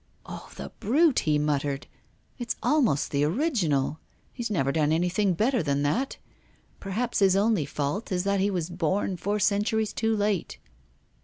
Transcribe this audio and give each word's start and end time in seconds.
'Oh, 0.25 0.49
the 0.55 0.71
brute,' 0.79 1.19
he 1.29 1.37
muttered, 1.37 1.85
'it's 2.39 2.55
almost 2.63 3.11
the 3.11 3.23
original; 3.23 3.99
he's 4.33 4.49
never 4.49 4.71
done 4.71 4.91
anything 4.91 5.35
better 5.35 5.61
than 5.61 5.83
that. 5.83 6.17
Perhaps 6.79 7.19
his 7.19 7.35
only 7.35 7.67
fault 7.67 8.11
is 8.11 8.23
that 8.23 8.39
he 8.39 8.49
was 8.49 8.71
born 8.71 9.15
four 9.15 9.37
centuries 9.37 9.93
too 9.93 10.17
late. 10.17 10.57